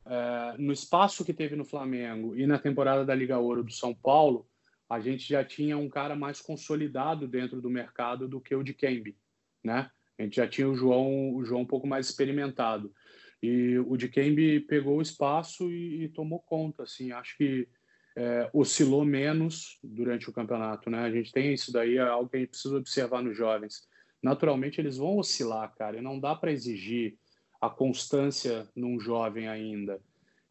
[0.05, 3.95] é, no espaço que teve no Flamengo e na temporada da Liga Ouro do São
[3.95, 4.45] Paulo,
[4.89, 8.73] a gente já tinha um cara mais consolidado dentro do mercado do que o de
[8.73, 9.15] Kembe,
[9.63, 9.89] né?
[10.17, 12.93] A gente já tinha o João, o João um pouco mais experimentado.
[13.41, 17.69] E o de Kembe pegou o espaço e, e, tomou conta, assim, acho que
[18.17, 21.03] é, oscilou menos durante o campeonato, né?
[21.03, 23.87] A gente tem isso daí, é algo que a gente precisa observar nos jovens.
[24.21, 27.17] Naturalmente eles vão oscilar, cara, e não dá para exigir
[27.59, 29.99] a constância num jovem ainda.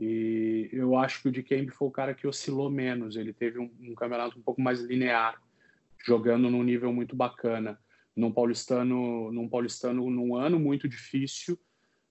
[0.00, 3.16] E eu acho que o Dikembe foi o cara que oscilou menos.
[3.16, 5.42] Ele teve um, um, campeonato um pouco mais linear,
[6.04, 7.78] jogando num nível muito bacana.
[8.14, 11.58] Num paulistano, num paulistano, num ano muito difícil,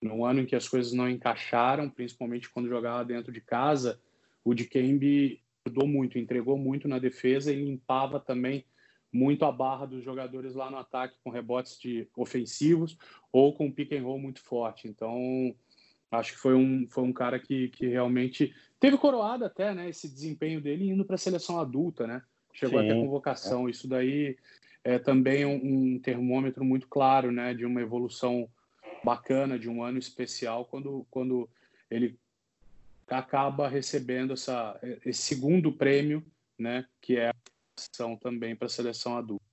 [0.02, 4.00] num ano em que as coisas não encaixaram, principalmente quando jogava dentro de casa,
[4.44, 8.66] o Dikembe ajudou muito, entregou muito na defesa e limpava também
[9.18, 12.96] muito a barra dos jogadores lá no ataque com rebotes de ofensivos
[13.32, 14.88] ou com pick and roll muito forte.
[14.88, 15.56] Então,
[16.12, 20.08] acho que foi um, foi um cara que, que realmente teve coroado até, né, esse
[20.08, 22.22] desempenho dele indo para a seleção adulta, né?
[22.54, 23.68] Chegou Sim, até convocação.
[23.68, 23.72] É.
[23.72, 24.38] Isso daí
[24.84, 28.48] é também um, um, termômetro muito claro, né, de uma evolução
[29.04, 31.50] bacana, de um ano especial quando quando
[31.90, 32.18] ele
[33.08, 36.24] acaba recebendo essa, esse segundo prêmio,
[36.60, 37.32] né, que é
[37.78, 39.46] são também para a seleção adulta.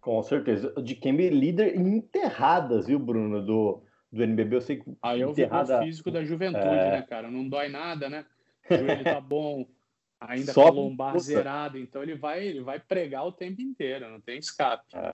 [0.00, 0.72] Com certeza.
[0.82, 4.56] De Kembe líder em enterradas, viu, Bruno, do, do NBB.
[4.56, 4.96] Eu sei que.
[5.02, 5.78] Aí eu enterrada...
[5.78, 6.90] vi o físico da juventude, é...
[6.92, 7.30] né, cara?
[7.30, 8.24] Não dói nada, né?
[8.70, 9.66] O joelho tá bom,
[10.20, 14.08] ainda Só com a lombar zerada, então ele vai, ele vai pregar o tempo inteiro,
[14.10, 14.84] não tem escape.
[14.94, 15.12] É.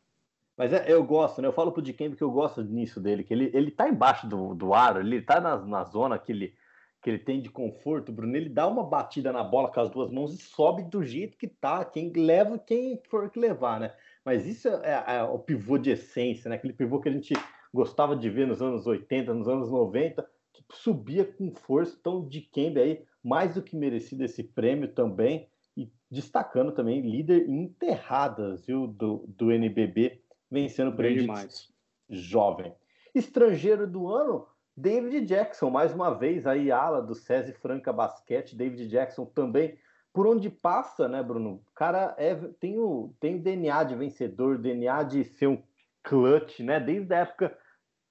[0.57, 1.48] Mas é, eu gosto, né?
[1.48, 4.55] Eu falo pro Dikembe que eu gosto nisso dele, que ele, ele tá embaixo do,
[4.55, 6.55] do aro, ele tá na, na zona que ele
[7.03, 10.09] que ele tem de conforto, Bruno, ele dá uma batida na bola com as duas
[10.11, 13.93] mãos e sobe do jeito que tá, quem leva, quem for que levar, né?
[14.25, 16.55] Mas isso é, é, é, o pivô de essência, né?
[16.55, 17.35] Aquele pivô que a gente
[17.75, 21.97] gostava de ver nos anos 80, nos anos 90, que subia com força.
[21.99, 27.49] Então, de Kembe aí, mais do que merecido esse prêmio também, e destacando também, líder
[27.49, 31.73] em enterradas, viu, do, do NBB, vencendo o prêmio mais
[32.09, 32.73] jovem.
[33.12, 34.47] Estrangeiro do ano,
[34.83, 39.79] David Jackson, mais uma vez, aí ala do SESI Franca Basquete, David Jackson também,
[40.12, 41.62] por onde passa, né, Bruno?
[41.71, 45.62] O cara é, tem, o, tem DNA de vencedor, DNA de ser um
[46.03, 46.81] clutch, né?
[46.81, 47.57] Desde a época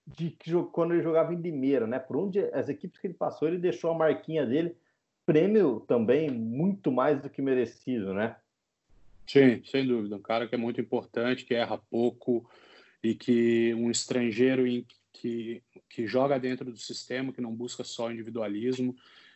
[0.08, 0.34] de
[0.72, 2.00] quando ele jogava em Limeira, né?
[2.00, 4.74] Por onde as equipes que ele passou, ele deixou a marquinha dele,
[5.26, 8.38] prêmio também muito mais do que merecido, né?
[9.28, 10.16] Sim, sem dúvida.
[10.16, 12.50] Um cara que é muito importante, que erra pouco
[13.04, 18.12] e que um estrangeiro em que, que joga dentro do sistema, que não busca só
[18.12, 18.96] individualismo,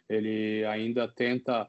[0.10, 1.68] ele ainda tenta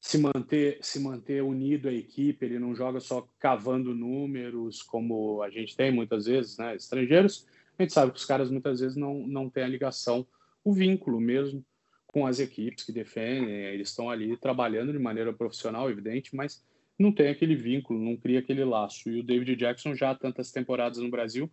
[0.00, 5.50] se manter se manter unido à equipe, ele não joga só cavando números como a
[5.50, 6.74] gente tem muitas vezes, né?
[6.74, 7.46] Estrangeiros,
[7.78, 10.26] a gente sabe que os caras muitas vezes não, não têm a ligação,
[10.64, 11.64] o vínculo mesmo
[12.06, 16.62] com as equipes que defendem, eles estão ali trabalhando de maneira profissional, evidente, mas
[16.98, 19.08] não tem aquele vínculo, não cria aquele laço.
[19.08, 21.50] E o David Jackson já há tantas temporadas no Brasil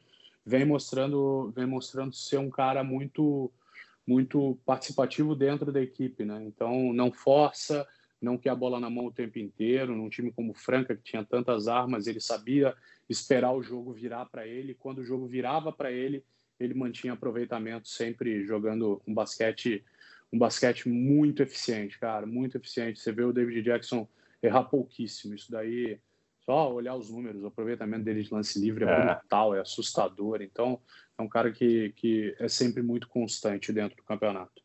[0.49, 3.51] vem mostrando, vem mostrando ser um cara muito
[4.05, 6.43] muito participativo dentro da equipe, né?
[6.43, 7.87] Então não força,
[8.19, 9.95] não quer a bola na mão o tempo inteiro.
[9.95, 12.75] Num time como o Franca que tinha tantas armas, ele sabia
[13.07, 14.73] esperar o jogo virar para ele.
[14.73, 16.23] Quando o jogo virava para ele,
[16.59, 19.85] ele mantinha aproveitamento, sempre jogando um basquete,
[20.33, 22.99] um basquete muito eficiente, cara, muito eficiente.
[22.99, 24.07] Você vê o David Jackson
[24.41, 25.35] errar pouquíssimo.
[25.35, 25.99] Isso daí,
[26.45, 29.15] só olhar os números, o aproveitamento dele de lance livre é, é.
[29.15, 30.41] brutal, é assustador.
[30.41, 30.79] Então,
[31.17, 34.61] é um cara que, que é sempre muito constante dentro do campeonato.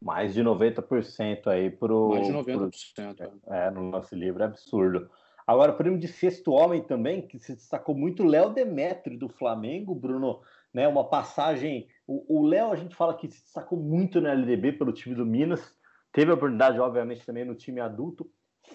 [0.00, 2.10] Mais de 90% aí pro.
[2.10, 3.14] Mais de 90%.
[3.16, 5.08] Pro, é, no lance livre, é absurdo.
[5.46, 9.94] Agora, o prêmio de sexto homem também, que se destacou muito, Léo Demetrio do Flamengo,
[9.94, 10.40] Bruno
[10.74, 10.88] né?
[10.88, 11.86] Uma passagem.
[12.06, 15.74] O Léo, a gente fala que se destacou muito na LDB pelo time do Minas,
[16.12, 18.28] teve a oportunidade, obviamente, também no time adulto,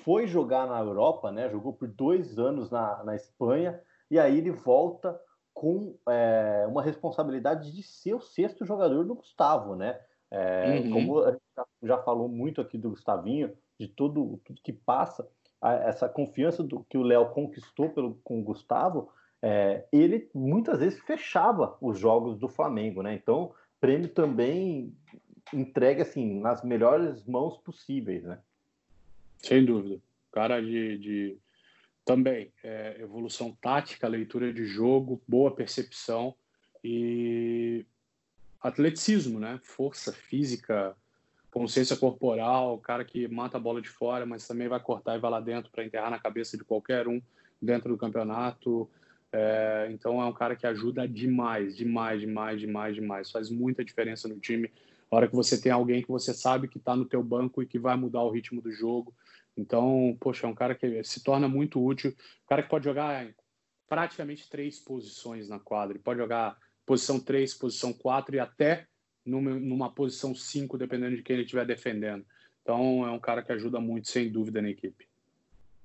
[0.04, 1.50] foi jogar na Europa, né?
[1.50, 5.20] Jogou por dois anos na, na Espanha, e aí ele volta
[5.54, 10.00] com é, uma responsabilidade de ser o sexto jogador do Gustavo, né?
[10.32, 10.92] É, uhum.
[10.92, 11.42] Como a gente
[11.84, 15.28] já falou muito aqui do Gustavinho, de tudo, tudo que passa,
[15.62, 20.80] a, essa confiança do, que o Léo conquistou pelo, com o Gustavo, é, ele muitas
[20.80, 23.14] vezes fechava os jogos do Flamengo, né?
[23.14, 24.94] Então, prêmio também
[25.54, 28.40] entregue assim nas melhores mãos possíveis, né?
[29.42, 30.02] Sem dúvida.
[30.32, 31.38] Cara de, de...
[32.06, 36.36] também é, evolução tática, leitura de jogo, boa percepção
[36.84, 37.86] e
[38.62, 39.60] atleticismo, né?
[39.64, 40.96] Força física,
[41.52, 45.32] consciência corporal, cara que mata a bola de fora, mas também vai cortar e vai
[45.32, 47.22] lá dentro para enterrar na cabeça de qualquer um
[47.62, 48.90] dentro do campeonato.
[49.32, 53.32] É, então é um cara que ajuda demais, demais, demais, demais, demais.
[53.32, 54.72] Faz muita diferença no time.
[55.12, 57.68] A hora que você tem alguém que você sabe que está no teu banco e
[57.68, 59.14] que vai mudar o ritmo do jogo.
[59.58, 62.12] Então, poxa, é um cara que se torna muito útil.
[62.12, 63.28] Um cara que pode jogar
[63.88, 65.96] praticamente três posições na quadra.
[65.96, 68.88] Ele pode jogar posição 3, posição 4 e até
[69.26, 72.26] numa, numa posição 5, dependendo de quem ele estiver defendendo.
[72.62, 75.08] Então, é um cara que ajuda muito, sem dúvida, na equipe.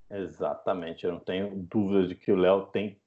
[0.09, 1.03] Exatamente.
[1.03, 2.97] Eu não tenho dúvida de que o Léo tem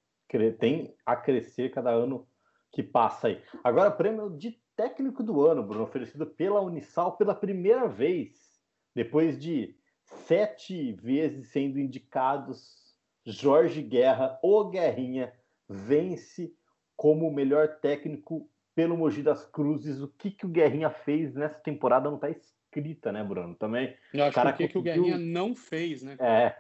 [0.59, 2.27] tem a crescer cada ano
[2.71, 3.43] que passa aí.
[3.65, 8.61] Agora, prêmio de técnico do ano, Bruno, oferecido pela Unisal pela primeira vez,
[8.95, 12.95] depois de sete vezes sendo indicados,
[13.27, 15.33] Jorge Guerra, o Guerrinha,
[15.69, 16.55] vence
[16.97, 20.01] como o melhor técnico pelo Mogi das Cruzes.
[20.01, 23.57] O que, que o Guerrinha fez nessa temporada não está escrita, né, Bruno?
[23.57, 23.97] Também.
[24.15, 24.95] Eu acho cara que o que, conseguiu...
[24.95, 26.17] que o Guerrinha não fez, né?
[26.21, 26.55] É,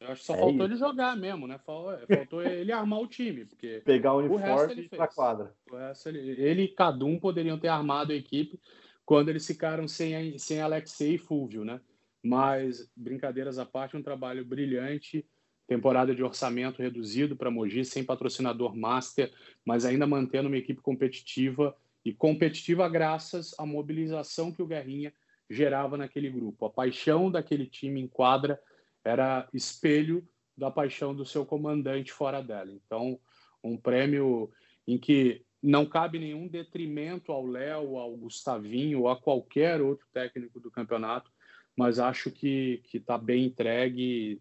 [0.00, 0.64] eu acho que só é faltou isso.
[0.64, 1.58] ele jogar mesmo, né?
[1.58, 5.54] Faltou ele armar o time, porque pegar o uniforme para quadra.
[5.70, 8.60] O resto ele, ele e Cadum poderiam ter armado a equipe
[9.04, 11.80] quando eles ficaram sem sem Alexei e Fulvio, né?
[12.22, 15.24] Mas brincadeiras à parte, um trabalho brilhante,
[15.66, 19.32] temporada de orçamento reduzido para Mogi, sem patrocinador master,
[19.64, 25.12] mas ainda mantendo uma equipe competitiva e competitiva graças à mobilização que o Guerrinha
[25.48, 28.60] gerava naquele grupo, a paixão daquele time em quadra
[29.06, 32.72] era espelho da paixão do seu comandante fora dela.
[32.72, 33.20] Então,
[33.62, 34.50] um prêmio
[34.86, 40.60] em que não cabe nenhum detrimento ao Léo, ao Gustavinho ou a qualquer outro técnico
[40.60, 41.30] do campeonato,
[41.76, 44.40] mas acho que está bem entregue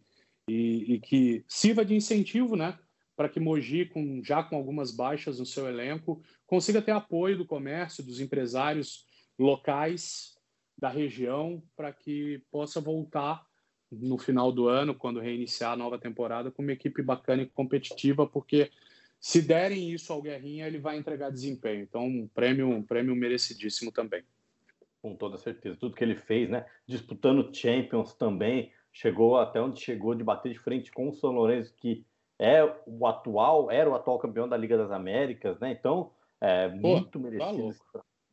[0.50, 2.78] e, e, que sirva de incentivo, né?
[3.16, 7.46] Para que Mogi, com, já com algumas baixas no seu elenco, consiga ter apoio do
[7.46, 9.06] comércio, dos empresários
[9.38, 10.36] locais
[10.78, 13.46] da região, para que possa voltar
[13.92, 18.28] no final do ano, quando reiniciar a nova temporada, com uma equipe bacana e competitiva,
[18.28, 18.72] porque
[19.20, 21.82] se derem isso ao Guerrinha, ele vai entregar desempenho.
[21.82, 24.24] Então, um prêmio, um prêmio merecidíssimo também.
[25.02, 25.78] Com toda certeza.
[25.80, 26.66] Tudo que ele fez, né?
[26.88, 31.74] Disputando Champions também, chegou até onde chegou de bater de frente com o São Lourenço,
[31.76, 32.06] que
[32.40, 35.72] é o atual, era o atual campeão da Liga das Américas, né?
[35.72, 37.82] Então, é muito Pô, merecido tá esse,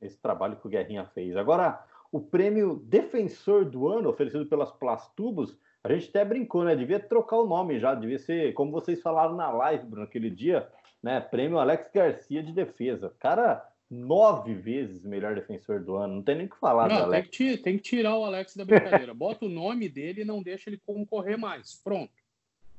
[0.03, 1.37] esse trabalho que o Guerrinha fez.
[1.37, 6.77] Agora, o prêmio Defensor do Ano, oferecido pelas Plastubos, a gente até brincou, né?
[6.77, 10.69] Devia trocar o nome já, devia ser, como vocês falaram na live, Bruno, aquele dia,
[11.03, 11.21] né?
[11.21, 13.13] Prêmio Alex Garcia de Defesa.
[13.19, 17.23] Cara, nove vezes melhor defensor do ano, não tem nem o que falar não, tem
[17.25, 19.13] que, tem que tirar o Alex da brincadeira.
[19.15, 21.81] Bota o nome dele e não deixa ele concorrer mais.
[21.83, 22.13] Pronto.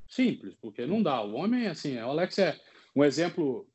[0.08, 1.22] Simples, porque não dá.
[1.22, 2.56] O homem, assim, o Alex é
[2.96, 3.68] um exemplo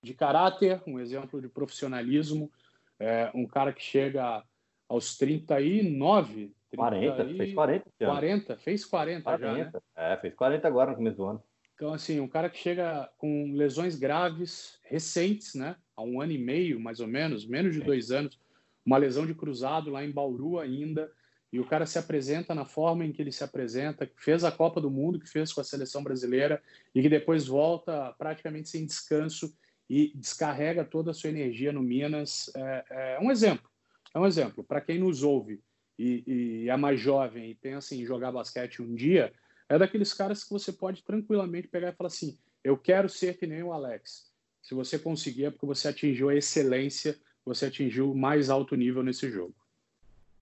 [0.00, 2.50] de caráter, um exemplo de profissionalismo,
[2.98, 4.42] é um cara que chega
[4.88, 6.54] aos 39.
[6.74, 7.36] 40, e...
[7.36, 7.90] fez 40.
[7.98, 9.72] 40, fez 40, 40 já, né?
[9.96, 11.42] É, fez 40 agora no começo do ano.
[11.74, 15.76] Então, assim, um cara que chega com lesões graves, recentes, né?
[15.96, 18.38] Há um ano e meio, mais ou menos, menos de dois anos,
[18.86, 21.10] uma lesão de cruzado lá em Bauru ainda,
[21.52, 24.52] e o cara se apresenta na forma em que ele se apresenta, que fez a
[24.52, 26.62] Copa do Mundo, que fez com a seleção brasileira,
[26.94, 29.56] e que depois volta praticamente sem descanso
[29.88, 32.50] e descarrega toda a sua energia no Minas.
[32.56, 33.68] É, é um exemplo.
[34.14, 34.62] É um exemplo.
[34.62, 35.60] Para quem nos ouve
[35.98, 36.24] e,
[36.64, 39.32] e é mais jovem e pensa em jogar basquete um dia,
[39.68, 43.46] é daqueles caras que você pode tranquilamente pegar e falar assim: eu quero ser que
[43.46, 44.32] nem o Alex.
[44.62, 49.02] Se você conseguir, é porque você atingiu a excelência, você atingiu o mais alto nível
[49.02, 49.54] nesse jogo.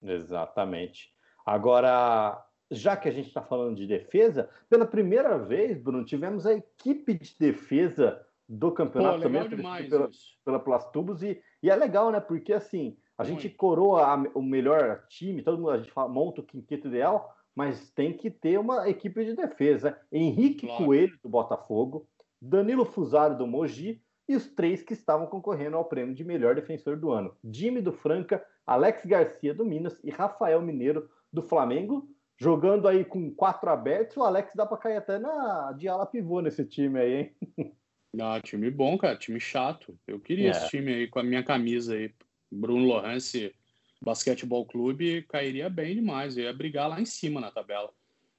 [0.00, 1.12] Exatamente.
[1.44, 6.54] Agora, já que a gente está falando de defesa, pela primeira vez, Bruno, tivemos a
[6.54, 10.10] equipe de defesa do campeonato Pô, também demais pela,
[10.44, 12.20] pela Plastubos e, e é legal, né?
[12.20, 16.40] Porque assim, a gente coroa a, o melhor time, todo mundo a gente fala, monta
[16.40, 19.98] o quinteto ideal, mas tem que ter uma equipe de defesa.
[20.10, 20.84] Henrique claro.
[20.84, 22.08] Coelho, do Botafogo,
[22.40, 26.96] Danilo Fusaro, do Mogi, e os três que estavam concorrendo ao prêmio de melhor defensor
[26.96, 32.08] do ano: Jimmy do Franca, Alex Garcia do Minas e Rafael Mineiro do Flamengo.
[32.38, 36.40] Jogando aí com quatro abertos, o Alex dá para cair até na de ala pivô
[36.40, 37.36] nesse time aí, hein?
[38.20, 39.98] Ah, time bom, cara, time chato.
[40.06, 40.50] Eu queria é.
[40.50, 42.14] esse time aí com a minha camisa aí.
[42.52, 43.54] Bruno Lohance
[44.00, 47.90] Basquetebol Clube cairia bem demais, ia brigar lá em cima na tabela.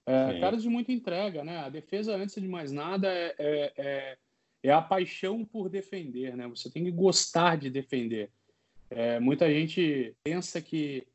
[0.06, 1.60] É, caras de muita entrega, né?
[1.60, 4.17] A defesa, antes de mais nada, é, é, é,
[4.63, 6.47] é a paixão por defender, né?
[6.49, 8.30] Você tem que gostar de defender.
[8.89, 11.08] É, muita gente pensa que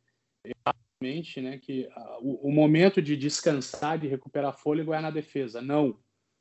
[1.01, 1.89] realmente, né, que
[2.21, 5.61] o, o, momento de descansar, de recuperar fôlego é na defesa.
[5.61, 5.97] Não,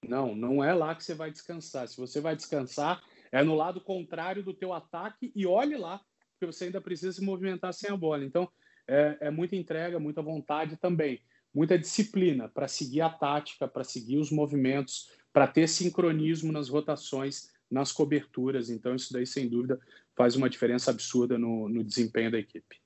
[0.08, 1.88] não, não é lá que você vai descansar.
[1.88, 6.02] Se você vai descansar, é no lado contrário do teu ataque e olhe lá,
[6.38, 8.24] porque você ainda precisa se movimentar sem a bola.
[8.24, 8.48] Então,
[8.88, 11.20] é, é muita entrega, muita vontade também,
[11.54, 17.52] muita disciplina para seguir a tática, para seguir os movimentos, para ter sincronismo nas rotações,
[17.70, 18.70] nas coberturas.
[18.70, 19.80] Então, isso daí, sem dúvida,
[20.16, 22.80] faz uma diferença absurda no, no desempenho da equipe.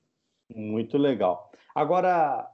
[0.54, 1.52] Muito legal.
[1.74, 2.50] Agora,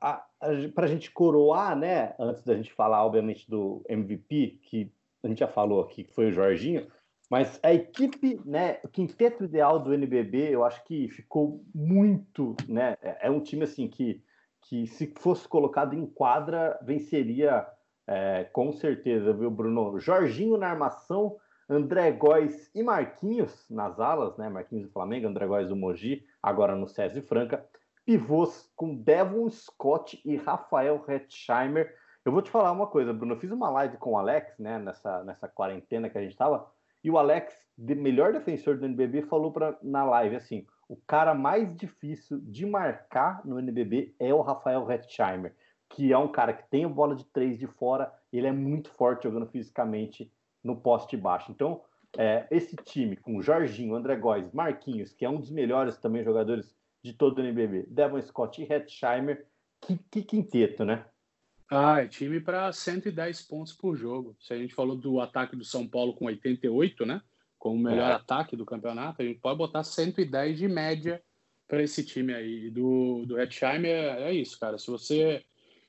[0.75, 5.39] para a gente coroar, né, antes da gente falar, obviamente, do MVP, que a gente
[5.39, 6.87] já falou aqui, que foi o Jorginho,
[7.31, 12.97] mas a equipe, né, o quinteto ideal do NBB, eu acho que ficou muito, né,
[13.03, 14.23] é, é um time assim que,
[14.63, 17.67] que se fosse colocado em quadra, venceria
[18.07, 20.01] é, com certeza, viu, Bruno?
[20.01, 21.37] Jorginho na armação,
[21.69, 26.75] André Góes e Marquinhos nas alas, né, Marquinhos do Flamengo, André Góes do Mogi, agora
[26.75, 27.63] no César Franca,
[28.07, 31.95] pivôs com Devon Scott e Rafael Hetzheimer.
[32.25, 33.35] Eu vou te falar uma coisa, Bruno.
[33.35, 36.67] Eu fiz uma live com o Alex, né, nessa, nessa quarentena que a gente estava,
[37.03, 41.35] e o Alex, de melhor defensor do NBB, falou pra, na live assim: o cara
[41.35, 45.55] mais difícil de marcar no NBB é o Rafael Hetzheimer,
[45.89, 48.91] que é um cara que tem a bola de três de fora, ele é muito
[48.91, 50.33] forte jogando fisicamente
[50.63, 51.51] no poste baixo.
[51.51, 51.83] Então,
[52.17, 56.75] é, esse time com Jorginho, André Góes, Marquinhos, que é um dos melhores também jogadores
[57.03, 57.87] de todo o NBB.
[57.89, 59.47] Devon Scott e Hetzheimer,
[59.81, 61.05] que, que quinteto, né?
[61.71, 64.37] Ah, é time para 110 pontos por jogo.
[64.41, 67.21] Se a gente falou do ataque do São Paulo com 88, né?
[67.59, 68.15] Como o melhor é.
[68.15, 71.23] ataque do campeonato, a gente pode botar 110 de média
[71.67, 72.71] para esse time aí.
[72.71, 74.79] Do, do Hetzheimer é, é isso, cara.
[74.79, 75.45] Se você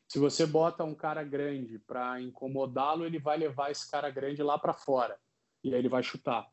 [0.07, 4.57] se você bota um cara grande para incomodá-lo, ele vai levar esse cara grande lá
[4.57, 5.15] para fora
[5.63, 6.47] e aí ele vai chutar.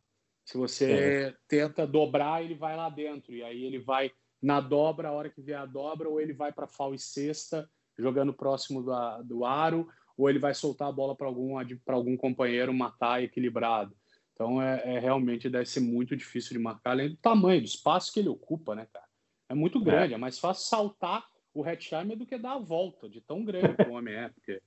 [0.45, 1.35] Se você é.
[1.49, 4.13] tenta dobrar, ele vai lá dentro e aí ele vai
[4.43, 7.69] na dobra, a hora que vier a dobra, ou ele vai para fal e cesta,
[7.99, 11.57] jogando próximo do, do aro, ou ele vai soltar a bola para algum,
[11.87, 13.95] algum companheiro matar equilibrado.
[14.33, 18.13] Então, é, é, realmente deve ser muito difícil de marcar, além do tamanho, do espaço
[18.13, 19.07] que ele ocupa, né, cara?
[19.49, 23.09] É muito grande, é, é mais fácil saltar o Hetzheimer do que dar a volta,
[23.09, 24.61] de tão grande que o homem é, porque é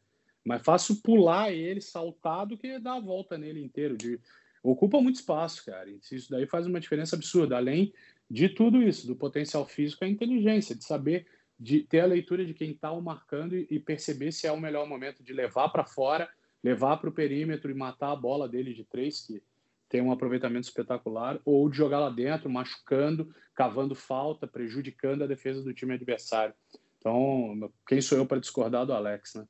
[0.44, 3.96] mais fácil pular ele, saltar, do que dar a volta nele inteiro.
[3.96, 4.20] De...
[4.64, 5.88] Ocupa muito espaço, cara.
[5.90, 7.58] Isso daí faz uma diferença absurda.
[7.58, 7.94] Além
[8.30, 11.28] de tudo isso, do potencial físico, a inteligência, de saber,
[11.60, 14.88] de ter a leitura de quem está o marcando e, perceber se é o melhor
[14.88, 16.30] momento de levar para fora,
[16.64, 19.44] levar para o perímetro e matar a bola dele de três, que
[19.90, 25.62] tem um aproveitamento espetacular, ou de jogar lá dentro, machucando, cavando falta, prejudicando a defesa
[25.62, 26.54] do time adversário.
[26.98, 29.46] Então, quem sou eu para discordar do Alex, né?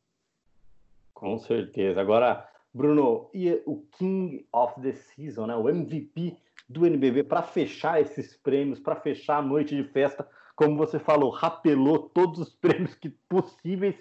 [1.14, 2.00] Com certeza.
[2.00, 5.56] Agora, Bruno, e o King of the Season, né?
[5.56, 6.38] O MVP
[6.68, 10.28] do NBB para fechar esses prêmios, para fechar a noite de festa.
[10.60, 13.96] Como você falou, rapelou todos os prêmios que possíveis,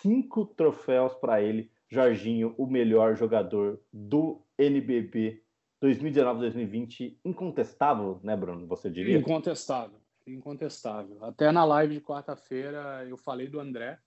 [0.00, 1.72] cinco troféus para ele.
[1.90, 5.42] Jorginho, o melhor jogador do NBB
[5.82, 8.64] 2019-2020, incontestável, né, Bruno?
[8.68, 9.18] Você diria?
[9.18, 11.18] Incontestável, incontestável.
[11.24, 13.98] Até na live de quarta-feira eu falei do André,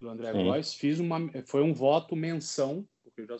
[0.00, 3.36] do André Góes, fiz uma, foi um voto menção, porque eu já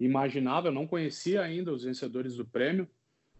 [0.00, 2.88] imaginava, eu não conhecia ainda os vencedores do prêmio,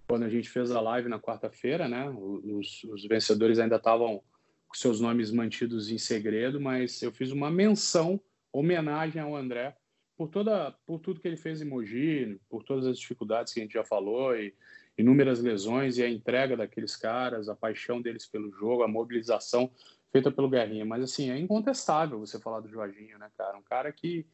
[0.08, 2.08] quando a gente fez a live na quarta-feira, né?
[2.08, 4.22] Os, os, vencedores ainda estavam
[4.66, 8.18] com seus nomes mantidos em segredo, mas eu fiz uma menção,
[8.50, 9.76] homenagem ao André
[10.16, 13.62] por toda, por tudo que ele fez em Mogi, por todas as dificuldades que a
[13.62, 14.54] gente já falou e
[14.96, 19.70] inúmeras lesões e a entrega daqueles caras, a paixão deles pelo jogo, a mobilização
[20.10, 20.86] feita pelo Guerrinha.
[20.86, 23.58] Mas assim é incontestável você falar do Jorginho, né, cara?
[23.58, 24.26] Um cara que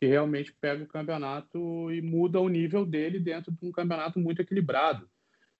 [0.00, 4.40] que realmente pega o campeonato e muda o nível dele dentro de um campeonato muito
[4.40, 5.10] equilibrado.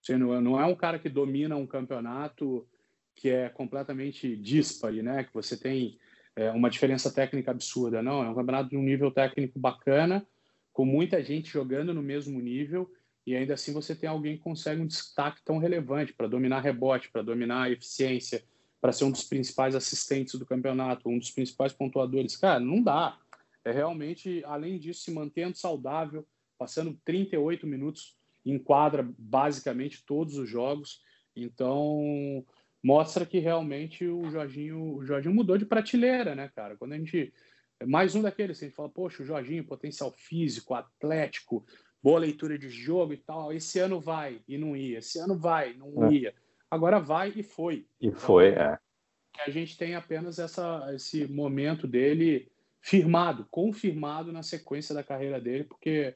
[0.01, 2.67] Você não é um cara que domina um campeonato
[3.15, 5.25] que é completamente dispare, né?
[5.25, 5.99] Que você tem
[6.35, 8.01] é, uma diferença técnica absurda.
[8.01, 10.25] Não, é um campeonato de um nível técnico bacana,
[10.71, 12.89] com muita gente jogando no mesmo nível,
[13.27, 17.11] e ainda assim você tem alguém que consegue um destaque tão relevante para dominar rebote,
[17.11, 18.41] para dominar eficiência,
[18.79, 22.37] para ser um dos principais assistentes do campeonato, um dos principais pontuadores.
[22.37, 23.19] Cara, não dá
[23.65, 26.25] é realmente, além disso, se mantendo saudável,
[26.57, 31.01] passando 38 minutos em quadra basicamente todos os jogos.
[31.35, 32.45] Então,
[32.83, 36.75] mostra que realmente o Jorginho, o Jorginho mudou de prateleira, né, cara?
[36.75, 37.33] Quando a gente
[37.85, 41.65] mais um daqueles, a gente fala, poxa, o Jorginho, potencial físico, atlético,
[42.03, 43.53] boa leitura de jogo e tal.
[43.53, 46.13] Esse ano vai e não ia, esse ano vai, não é.
[46.13, 46.35] ia.
[46.69, 47.87] Agora vai e foi.
[47.99, 48.77] E então, foi, é.
[49.45, 55.63] A gente tem apenas essa, esse momento dele firmado, confirmado na sequência da carreira dele,
[55.63, 56.15] porque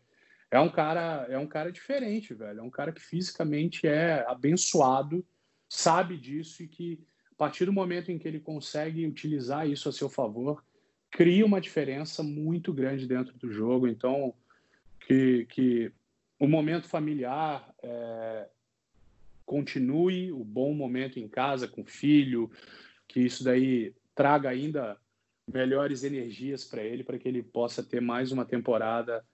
[0.54, 2.60] é um cara, é um cara diferente, velho.
[2.60, 5.26] É um cara que fisicamente é abençoado,
[5.68, 7.00] sabe disso e que
[7.32, 10.64] a partir do momento em que ele consegue utilizar isso a seu favor,
[11.10, 13.88] cria uma diferença muito grande dentro do jogo.
[13.88, 14.32] Então,
[15.00, 15.92] que, que
[16.40, 18.48] o momento familiar é,
[19.48, 22.52] continue, o bom momento em casa com o filho,
[23.08, 24.98] que isso daí traga ainda
[25.52, 29.26] melhores energias para ele, para que ele possa ter mais uma temporada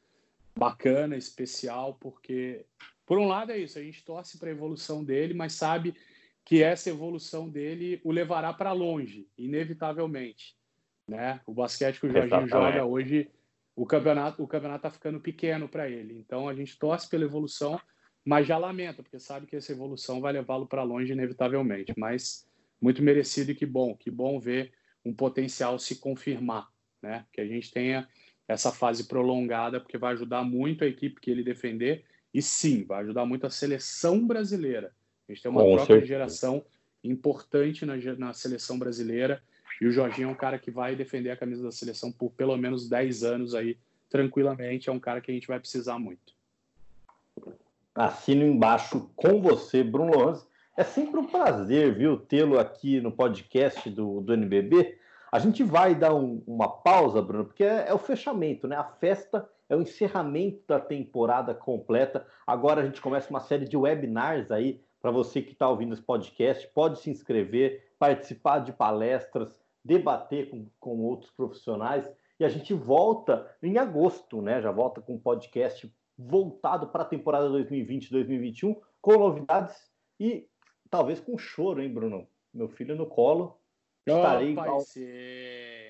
[0.57, 2.65] bacana, especial, porque,
[3.05, 5.95] por um lado, é isso, a gente torce para a evolução dele, mas sabe
[6.43, 10.57] que essa evolução dele o levará para longe, inevitavelmente.
[11.07, 11.39] Né?
[11.45, 13.29] O basquete que o Jorginho joga hoje,
[13.75, 16.17] o campeonato o campeonato está ficando pequeno para ele.
[16.17, 17.79] Então a gente torce pela evolução,
[18.25, 21.93] mas já lamenta, porque sabe que essa evolução vai levá-lo para longe inevitavelmente.
[21.97, 22.47] Mas
[22.81, 24.71] muito merecido e que bom, que bom ver
[25.05, 26.67] um potencial se confirmar,
[27.01, 27.25] né?
[27.31, 28.07] Que a gente tenha
[28.49, 33.03] essa fase prolongada, porque vai ajudar muito a equipe que ele defender e sim, vai
[33.03, 34.91] ajudar muito a seleção brasileira.
[35.27, 36.01] A gente tem uma Com troca certeza.
[36.01, 36.65] de geração
[37.03, 39.41] importante na, na seleção brasileira
[39.79, 42.57] e o Jorginho é um cara que vai defender a camisa da seleção por pelo
[42.57, 43.77] menos 10 anos aí,
[44.09, 44.89] tranquilamente.
[44.89, 46.33] É um cara que a gente vai precisar muito.
[47.93, 50.47] Assino embaixo com você, Bruno Lourenço.
[50.75, 54.97] É sempre um prazer, viu, tê-lo aqui no podcast do, do NBB.
[55.32, 58.75] A gente vai dar um, uma pausa, Bruno, porque é, é, o fechamento, né?
[58.75, 62.25] A festa é o encerramento da temporada completa.
[62.47, 66.01] Agora a gente começa uma série de webinars aí para você que está ouvindo esse
[66.01, 66.67] podcast.
[66.73, 72.09] Pode se inscrever, participar de palestras, debater com, com outros profissionais.
[72.39, 74.61] E a gente volta em agosto, né?
[74.61, 80.47] Já volta com um podcast voltado para a temporada 2020-2021, com novidades e
[80.89, 82.27] talvez com choro, hein, Bruno?
[82.51, 83.59] Meu filho no colo.
[84.12, 84.84] Oh, estarei igual.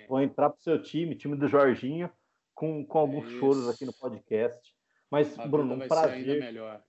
[0.07, 2.09] Vou entrar pro seu time, time do Jorginho,
[2.53, 3.39] com, com alguns Isso.
[3.39, 4.75] choros aqui no podcast.
[5.09, 6.13] Mas, A Bruno, um prazer.
[6.13, 6.81] ainda melhor.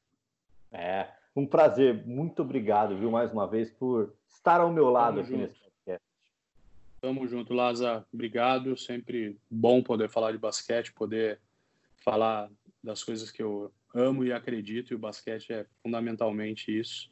[0.72, 2.06] É, um prazer.
[2.06, 5.42] Muito obrigado, viu, mais uma vez, por estar ao meu lado Tamo aqui junto.
[5.42, 6.06] nesse podcast.
[7.00, 8.06] Tamo junto, Laza.
[8.12, 8.76] Obrigado.
[8.76, 11.40] Sempre bom poder falar de basquete, poder
[12.04, 12.50] falar
[12.82, 17.10] das coisas que eu amo e acredito, e o basquete é fundamentalmente isso.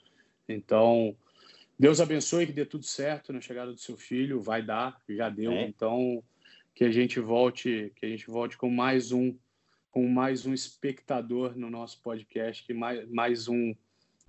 [0.49, 1.14] Então,
[1.79, 5.53] Deus abençoe que dê tudo certo na chegada do seu filho, vai dar, já deu.
[5.53, 5.62] É.
[5.66, 6.22] Então,
[6.74, 9.37] que a gente volte, que a gente volte com mais um
[9.91, 13.74] com mais um espectador no nosso podcast, que mais, mais um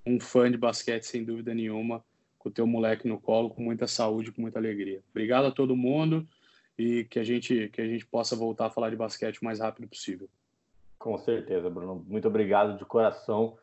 [0.06, 2.04] um fã de basquete sem dúvida nenhuma,
[2.38, 5.04] com o teu moleque no colo, com muita saúde, com muita alegria.
[5.12, 6.28] Obrigado a todo mundo
[6.78, 9.60] e que a gente que a gente possa voltar a falar de basquete o mais
[9.60, 10.30] rápido possível.
[10.98, 12.06] Com certeza, Bruno.
[12.08, 13.58] Muito obrigado de coração.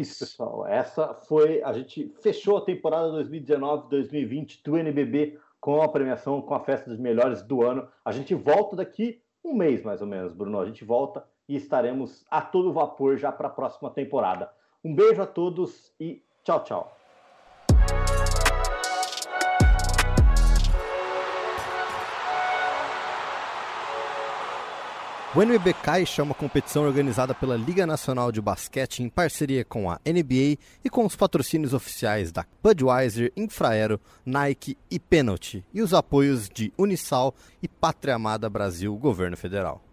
[0.00, 0.66] Isso, pessoal.
[0.66, 1.62] Essa foi.
[1.62, 6.98] A gente fechou a temporada 2019-2020 do NBB com a premiação, com a festa dos
[6.98, 7.88] melhores do ano.
[8.04, 10.58] A gente volta daqui um mês, mais ou menos, Bruno.
[10.58, 14.50] A gente volta e estaremos a todo vapor já para a próxima temporada.
[14.84, 16.96] Um beijo a todos e tchau, tchau.
[25.36, 29.90] O NBB Caixa é uma competição organizada pela Liga Nacional de Basquete em parceria com
[29.90, 35.92] a NBA e com os patrocínios oficiais da Budweiser, Infraero, Nike e Penalty, e os
[35.92, 39.84] apoios de Unisal e Pátria Amada Brasil, Governo Federal.